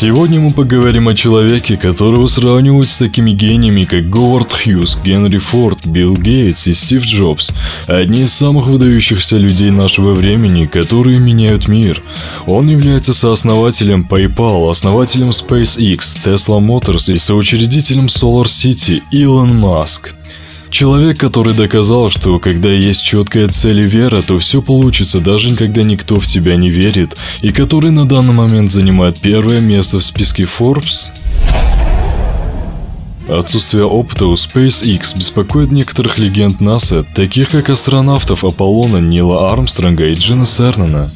Сегодня 0.00 0.40
мы 0.40 0.50
поговорим 0.50 1.08
о 1.08 1.14
человеке, 1.14 1.76
которого 1.76 2.26
сравнивают 2.26 2.88
с 2.88 2.96
такими 2.96 3.32
гениями, 3.32 3.82
как 3.82 4.08
Говард 4.08 4.50
Хьюз, 4.50 4.96
Генри 5.04 5.36
Форд, 5.36 5.86
Билл 5.86 6.14
Гейтс 6.14 6.68
и 6.68 6.72
Стив 6.72 7.04
Джобс. 7.04 7.50
Одни 7.86 8.22
из 8.22 8.32
самых 8.32 8.66
выдающихся 8.66 9.36
людей 9.36 9.70
нашего 9.70 10.14
времени, 10.14 10.64
которые 10.64 11.20
меняют 11.20 11.68
мир. 11.68 12.02
Он 12.46 12.70
является 12.70 13.12
сооснователем 13.12 14.08
PayPal, 14.10 14.70
основателем 14.70 15.30
SpaceX, 15.32 15.98
Tesla 16.24 16.58
Motors 16.66 17.12
и 17.12 17.18
соучредителем 17.18 18.06
Solar 18.06 18.46
City 18.46 19.02
Илон 19.12 19.54
Маск. 19.54 20.14
Человек, 20.70 21.18
который 21.18 21.52
доказал, 21.52 22.10
что 22.10 22.38
когда 22.38 22.70
есть 22.70 23.02
четкая 23.02 23.48
цель 23.48 23.80
и 23.80 23.82
вера, 23.82 24.22
то 24.22 24.38
все 24.38 24.62
получится, 24.62 25.20
даже 25.20 25.54
когда 25.56 25.82
никто 25.82 26.16
в 26.16 26.26
тебя 26.26 26.56
не 26.56 26.70
верит, 26.70 27.16
и 27.42 27.50
который 27.50 27.90
на 27.90 28.08
данный 28.08 28.32
момент 28.32 28.70
занимает 28.70 29.18
первое 29.18 29.60
место 29.60 29.98
в 29.98 30.04
списке 30.04 30.44
Forbes, 30.44 31.10
Отсутствие 33.28 33.84
опыта 33.84 34.26
у 34.26 34.34
SpaceX 34.34 35.16
беспокоит 35.16 35.70
некоторых 35.70 36.18
легенд 36.18 36.60
НАСА, 36.60 37.04
таких 37.14 37.50
как 37.50 37.70
астронавтов 37.70 38.42
Аполлона 38.42 38.96
Нила 38.96 39.52
Армстронга 39.52 40.08
и 40.08 40.14
Джина 40.14 40.44
Сернана. 40.44 41.08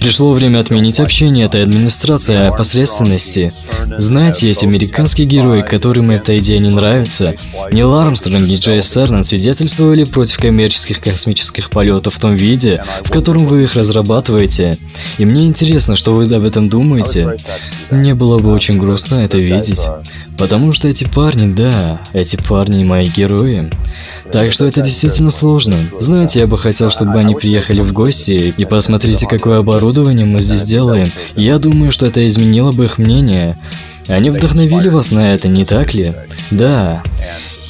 Пришло 0.00 0.32
время 0.32 0.60
отменить 0.60 1.00
общение 1.00 1.46
этой 1.46 1.62
администрации 1.62 2.48
о 2.48 2.52
посредственности. 2.52 3.52
Знаете, 3.98 4.46
есть 4.48 4.62
американские 4.62 5.26
герои, 5.26 5.62
которым 5.62 6.10
эта 6.10 6.38
идея 6.38 6.58
не 6.58 6.70
нравится. 6.70 7.34
Нил 7.72 7.94
Армстронг 7.94 8.42
и 8.48 8.56
Джей 8.56 8.82
Сернан 8.82 9.24
свидетельствовали 9.24 10.04
против 10.04 10.38
коммерческих 10.38 11.00
космических 11.00 11.70
полетов 11.70 12.14
в 12.14 12.20
том 12.20 12.34
виде, 12.34 12.82
в 13.04 13.10
котором 13.10 13.46
вы 13.46 13.64
их 13.64 13.74
разрабатываете. 13.74 14.76
И 15.18 15.24
мне 15.24 15.46
интересно, 15.46 15.96
что 15.96 16.14
вы 16.14 16.24
об 16.24 16.44
этом 16.44 16.68
думаете. 16.68 17.36
Мне 17.90 18.14
было 18.14 18.38
бы 18.38 18.52
очень 18.52 18.78
грустно 18.78 19.16
это 19.16 19.38
видеть. 19.38 19.80
Потому 20.36 20.72
что 20.72 20.88
эти 20.88 21.04
парни, 21.04 21.52
да, 21.52 22.00
эти 22.12 22.36
парни 22.36 22.84
мои 22.84 23.06
герои. 23.06 23.70
Так 24.32 24.52
что 24.52 24.66
это 24.66 24.80
действительно 24.82 25.30
сложно. 25.30 25.76
Знаете, 26.00 26.40
я 26.40 26.46
бы 26.46 26.58
хотел, 26.58 26.90
чтобы 26.90 27.18
они 27.18 27.34
приехали 27.34 27.80
в 27.80 27.92
гости 27.92 28.54
и 28.56 28.64
посмотрите, 28.64 29.26
какое 29.26 29.58
оборудование 29.58 30.26
мы 30.26 30.40
здесь 30.40 30.64
делаем. 30.64 31.06
Я 31.36 31.58
думаю, 31.58 31.90
что 31.92 32.06
это 32.06 32.26
изменило 32.26 32.72
бы 32.72 32.86
их 32.86 32.98
мнение. 32.98 33.56
Они 34.08 34.30
вдохновили 34.30 34.88
вас 34.88 35.10
на 35.10 35.34
это, 35.34 35.48
не 35.48 35.64
так 35.64 35.94
ли? 35.94 36.12
Да. 36.50 37.02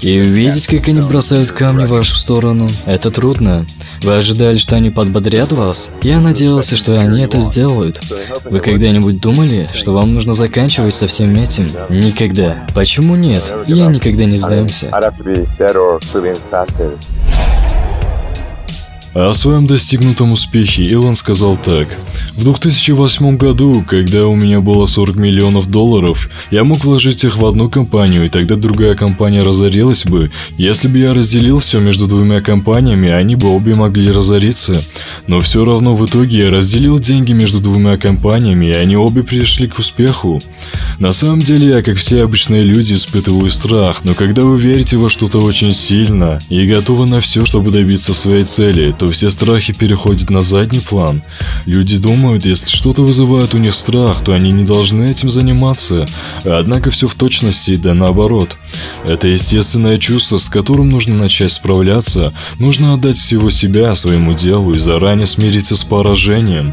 И 0.04 0.20
увидеть, 0.20 0.66
как 0.66 0.86
они 0.88 1.00
бросают 1.00 1.50
камни 1.50 1.86
в 1.86 1.88
вашу 1.88 2.14
сторону, 2.16 2.68
это 2.84 3.10
трудно. 3.10 3.64
Вы 4.02 4.16
ожидали, 4.16 4.58
что 4.58 4.76
они 4.76 4.90
подбодрят 4.90 5.50
вас? 5.52 5.90
Я 6.02 6.20
надеялся, 6.20 6.76
что 6.76 7.00
они 7.00 7.22
это 7.22 7.40
сделают. 7.40 8.02
Вы 8.44 8.60
когда-нибудь 8.60 9.18
думали, 9.18 9.66
что 9.72 9.94
вам 9.94 10.12
нужно 10.12 10.34
заканчивать 10.34 10.94
со 10.94 11.08
всем 11.08 11.34
этим? 11.34 11.68
Никогда. 11.88 12.66
Почему 12.74 13.16
нет? 13.16 13.42
Я 13.66 13.86
никогда 13.86 14.26
не 14.26 14.36
сдамся. 14.36 14.90
О 19.14 19.32
своем 19.32 19.66
достигнутом 19.66 20.32
успехе 20.32 20.82
Илон 20.82 21.16
сказал 21.16 21.56
так. 21.56 21.88
В 22.36 22.42
2008 22.42 23.36
году, 23.36 23.84
когда 23.86 24.26
у 24.26 24.34
меня 24.34 24.60
было 24.60 24.86
40 24.86 25.14
миллионов 25.14 25.70
долларов, 25.70 26.28
я 26.50 26.64
мог 26.64 26.84
вложить 26.84 27.22
их 27.22 27.36
в 27.36 27.46
одну 27.46 27.70
компанию, 27.70 28.26
и 28.26 28.28
тогда 28.28 28.56
другая 28.56 28.96
компания 28.96 29.40
разорилась 29.40 30.04
бы. 30.04 30.32
Если 30.58 30.88
бы 30.88 30.98
я 30.98 31.14
разделил 31.14 31.60
все 31.60 31.78
между 31.78 32.08
двумя 32.08 32.40
компаниями, 32.40 33.08
они 33.08 33.36
бы 33.36 33.54
обе 33.54 33.76
могли 33.76 34.10
разориться. 34.10 34.74
Но 35.28 35.40
все 35.40 35.64
равно 35.64 35.94
в 35.94 36.04
итоге 36.04 36.38
я 36.38 36.50
разделил 36.50 36.98
деньги 36.98 37.30
между 37.32 37.60
двумя 37.60 37.96
компаниями, 37.98 38.66
и 38.66 38.72
они 38.72 38.96
обе 38.96 39.22
пришли 39.22 39.68
к 39.68 39.78
успеху. 39.78 40.40
На 40.98 41.12
самом 41.12 41.38
деле 41.38 41.68
я, 41.68 41.82
как 41.82 41.98
все 41.98 42.24
обычные 42.24 42.64
люди, 42.64 42.94
испытываю 42.94 43.48
страх, 43.52 44.00
но 44.02 44.14
когда 44.14 44.42
вы 44.42 44.58
верите 44.58 44.96
во 44.96 45.08
что-то 45.08 45.38
очень 45.38 45.72
сильно 45.72 46.40
и 46.48 46.66
готовы 46.66 47.06
на 47.06 47.20
все, 47.20 47.46
чтобы 47.46 47.70
добиться 47.70 48.12
своей 48.12 48.42
цели, 48.42 48.92
то 48.98 49.06
все 49.06 49.30
страхи 49.30 49.72
переходят 49.72 50.30
на 50.30 50.42
задний 50.42 50.80
план. 50.80 51.22
Люди 51.64 51.96
думают, 51.96 52.23
если 52.32 52.68
что-то 52.68 53.02
вызывает 53.02 53.54
у 53.54 53.58
них 53.58 53.74
страх, 53.74 54.22
то 54.24 54.32
они 54.32 54.50
не 54.52 54.64
должны 54.64 55.04
этим 55.04 55.30
заниматься. 55.30 56.06
Однако 56.44 56.90
все 56.90 57.06
в 57.06 57.14
точности 57.14 57.74
да 57.74 57.94
наоборот. 57.94 58.56
Это 59.04 59.28
естественное 59.28 59.98
чувство, 59.98 60.38
с 60.38 60.48
которым 60.48 60.90
нужно 60.90 61.16
начать 61.16 61.52
справляться, 61.52 62.32
нужно 62.58 62.94
отдать 62.94 63.18
всего 63.18 63.50
себя 63.50 63.94
своему 63.94 64.32
делу 64.34 64.74
и 64.74 64.78
заранее 64.78 65.26
смириться 65.26 65.76
с 65.76 65.84
поражением. 65.84 66.72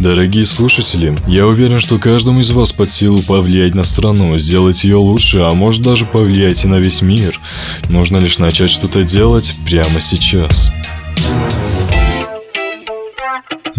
Дорогие 0.00 0.44
слушатели, 0.44 1.16
я 1.28 1.46
уверен, 1.46 1.80
что 1.80 1.98
каждому 1.98 2.40
из 2.40 2.50
вас 2.50 2.72
под 2.72 2.90
силу 2.90 3.22
повлиять 3.22 3.74
на 3.74 3.84
страну, 3.84 4.36
сделать 4.38 4.82
ее 4.84 4.96
лучше, 4.96 5.38
а 5.38 5.50
может 5.52 5.82
даже 5.82 6.04
повлиять 6.04 6.64
и 6.64 6.68
на 6.68 6.78
весь 6.78 7.00
мир. 7.00 7.40
Нужно 7.88 8.18
лишь 8.18 8.38
начать 8.38 8.70
что-то 8.70 9.04
делать 9.04 9.56
прямо 9.64 10.00
сейчас. 10.00 10.72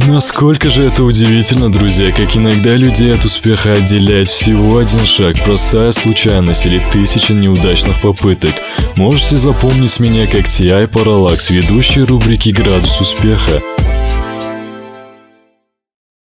Насколько 0.07 0.69
же 0.69 0.83
это 0.83 1.03
удивительно, 1.03 1.71
друзья, 1.71 2.11
как 2.11 2.37
иногда 2.37 2.75
людей 2.75 3.11
от 3.13 3.25
успеха 3.25 3.73
отделяет 3.73 4.27
всего 4.27 4.77
один 4.77 5.03
шаг, 5.03 5.35
простая 5.43 5.91
случайность 5.91 6.67
или 6.67 6.79
тысяча 6.91 7.33
неудачных 7.33 7.99
попыток. 8.01 8.53
Можете 8.95 9.37
запомнить 9.37 9.99
меня 9.99 10.27
как 10.27 10.47
T.I. 10.47 10.85
Parallax, 10.85 11.51
ведущий 11.51 12.03
рубрики 12.03 12.49
«Градус 12.49 13.01
успеха». 13.01 13.63